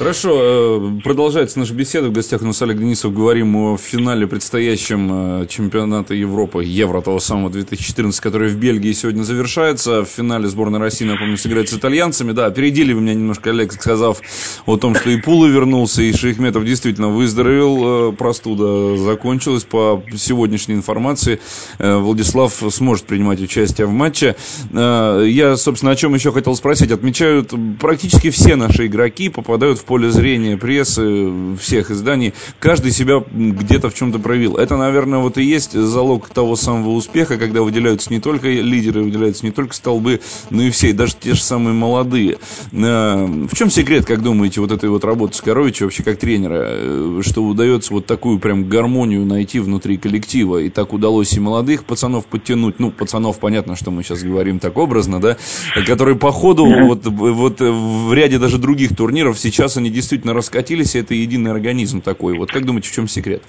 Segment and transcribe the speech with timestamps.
[0.00, 2.08] Хорошо, э, продолжается наша беседа.
[2.08, 3.12] В гостях у нас Олег Денисов.
[3.12, 9.24] Говорим о финале предстоящем э, чемпионата Европы, Евро того самого 2014, который в Бельгии сегодня
[9.24, 10.02] завершается.
[10.02, 12.32] В финале сборная России, напомню, сыграет с итальянцами.
[12.32, 14.22] Да, опередили вы меня немножко, Олег, сказав
[14.64, 18.08] о том, что и Пулы вернулся, и Шейхметов действительно выздоровел.
[18.08, 19.64] Э, простуда закончилась.
[19.64, 21.40] По сегодняшней информации
[21.78, 24.34] Владислав сможет принимать участие в матче.
[24.72, 26.90] Я, собственно, о чем еще хотел спросить.
[26.90, 33.90] Отмечают практически все наши игроки попадают в поле зрения прессы, всех изданий, каждый себя где-то
[33.90, 34.54] в чем-то проявил.
[34.54, 39.44] Это, наверное, вот и есть залог того самого успеха, когда выделяются не только лидеры, выделяются
[39.44, 42.38] не только столбы, но и все, и даже те же самые молодые.
[42.70, 47.20] Э, в чем секрет, как думаете, вот этой вот работы Скоровича вообще как тренера, э,
[47.26, 52.26] что удается вот такую прям гармонию найти внутри коллектива, и так удалось и молодых пацанов
[52.26, 55.36] подтянуть, ну, пацанов, понятно, что мы сейчас говорим так образно, да,
[55.84, 61.00] которые по ходу вот, вот в ряде даже других турниров сейчас они действительно раскатились, и
[61.00, 62.38] это единый организм такой.
[62.38, 63.42] Вот как думаете, в чем секрет?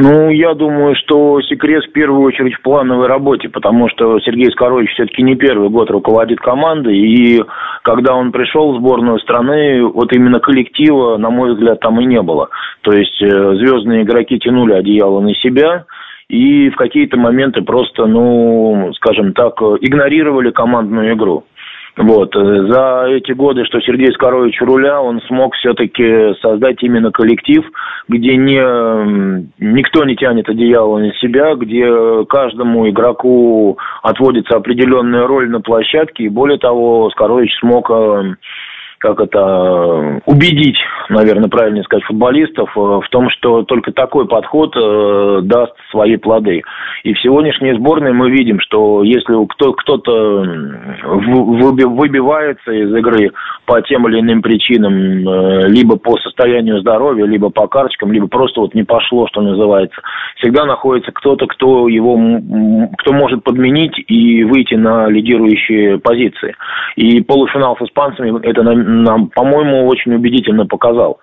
[0.00, 4.92] Ну, я думаю, что секрет в первую очередь в плановой работе, потому что Сергей Скорович
[4.92, 7.42] все-таки не первый год руководит командой, и
[7.82, 12.22] когда он пришел в сборную страны, вот именно коллектива, на мой взгляд, там и не
[12.22, 12.48] было.
[12.82, 13.26] То есть э,
[13.56, 15.84] звездные игроки тянули одеяло на себя,
[16.28, 21.44] и в какие-то моменты просто, ну, скажем так, игнорировали командную игру.
[21.98, 22.34] Вот.
[22.36, 27.64] Э, за эти годы, что Сергей Скорович руля, он смог все-таки создать именно коллектив,
[28.08, 28.60] где не,
[29.58, 36.24] никто не тянет одеяло на себя, где каждому игроку отводится определенная роль на площадке.
[36.24, 38.34] И более того, Скорович смог э,
[38.98, 45.40] как это, убедить, наверное, правильно сказать, футболистов э, в том, что только такой подход э,
[45.42, 46.62] даст свои плоды.
[47.04, 50.12] И в сегодняшней сборной мы видим, что если кто, кто-то
[51.04, 53.30] выбивается из игры
[53.66, 58.60] по тем или иным причинам, э, либо по состоянию здоровья, либо по карточкам, либо просто
[58.60, 60.00] вот не пошло, что называется,
[60.36, 62.18] всегда находится кто-то, кто его,
[62.98, 66.56] кто может подменить и выйти на лидирующие позиции.
[66.96, 71.20] И полуфинал с испанцами это нам, по-моему, очень убедительно показал.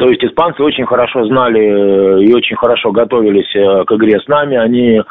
[0.00, 4.26] То есть испанцы очень хорошо знали э, и очень хорошо готовились э, к игре с
[4.28, 4.56] нами.
[4.56, 5.02] Они, э,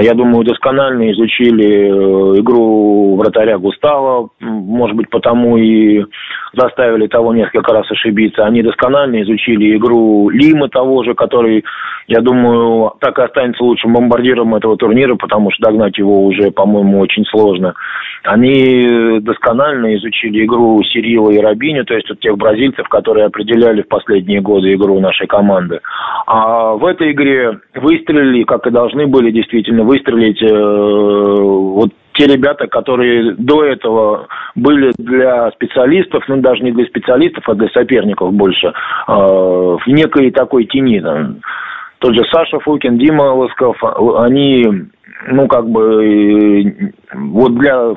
[0.00, 6.06] я думаю, досконально изучили игру вратаря Густава, может быть, потому и
[6.54, 8.46] заставили того несколько раз ошибиться.
[8.46, 11.62] Они досконально изучили игру Лимы того же, который,
[12.06, 17.00] я думаю, так и останется лучшим бомбардиром этого турнира, потому что догнать его уже, по-моему,
[17.00, 17.74] очень сложно.
[18.24, 23.88] Они досконально изучили игру Сирила и Рабини, то есть вот тех бразильцев, которые определяли в
[23.88, 25.80] последние годы игру нашей команды.
[26.26, 32.66] А в этой игре выстрелили, как и должны были действительно выстрелить э, вот те ребята,
[32.66, 38.66] которые до этого были для специалистов, ну даже не для специалистов, а для соперников больше,
[38.66, 38.72] э,
[39.12, 41.00] в некой такой тени.
[41.00, 41.36] Там.
[42.00, 43.76] Тот же Саша Фукин, Дима Лосков,
[44.18, 44.66] они
[45.26, 47.94] ну, как бы, вот для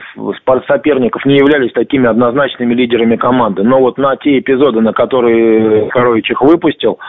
[0.67, 3.63] соперников не являлись такими однозначными лидерами команды.
[3.63, 6.99] Но вот на те эпизоды, на которые Корович их выпустил,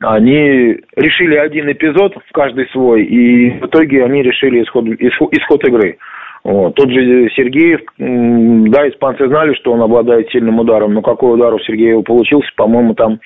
[0.00, 5.66] они решили один эпизод в каждый свой, и в итоге они решили исход, исход, исход
[5.66, 5.98] игры.
[6.44, 6.74] Вот.
[6.76, 11.58] Тот же Сергеев, да, испанцы знали, что он обладает сильным ударом, но какой удар у
[11.58, 13.18] Сергеева получился, по-моему, там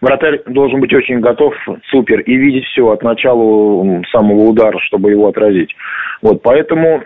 [0.00, 1.54] вратарь должен быть очень готов,
[1.90, 5.74] супер, и видеть все от начала самого удара, чтобы его отразить.
[6.22, 7.02] Вот, поэтому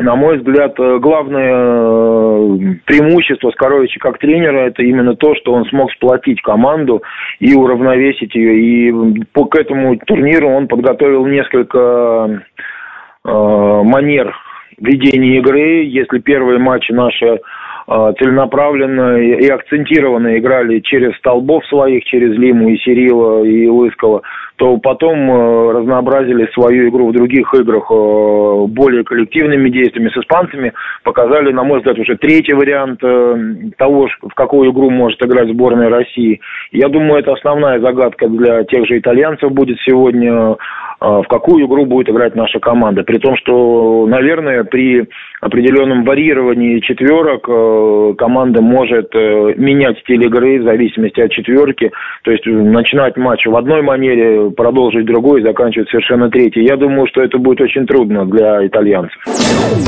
[0.00, 5.92] на мой взгляд, главное э, преимущество Скоровича как тренера это именно то, что он смог
[5.92, 7.02] сплотить команду
[7.38, 8.58] и уравновесить ее.
[8.60, 12.42] И по к этому турниру он подготовил несколько
[13.24, 14.34] э, манер
[14.78, 15.84] ведения игры.
[15.84, 17.40] Если первые матчи наши
[18.18, 24.22] целенаправленно и акцентированно играли через столбов своих, через Лиму и Сирила и Лыскова,
[24.60, 30.74] то потом э, разнообразили свою игру в других играх э, более коллективными действиями с испанцами,
[31.02, 35.88] показали, на мой взгляд, уже третий вариант э, того, в какую игру может играть сборная
[35.88, 36.42] России.
[36.72, 40.56] Я думаю, это основная загадка для тех же итальянцев будет сегодня,
[41.00, 43.02] в какую игру будет играть наша команда.
[43.02, 45.08] При том, что, наверное, при
[45.40, 47.44] определенном варьировании четверок
[48.18, 51.90] команда может менять стиль игры в зависимости от четверки,
[52.22, 56.64] то есть начинать матч в одной манере, продолжить другой заканчивать совершенно третий.
[56.64, 59.16] Я думаю, что это будет очень трудно для итальянцев.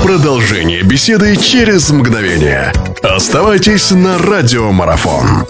[0.03, 2.73] Продолжение беседы через мгновение.
[3.03, 5.47] Оставайтесь на радиомарафон.